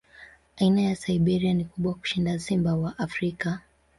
[0.57, 3.59] Aina ya Siberia ni kubwa kushinda simba wa Afrika.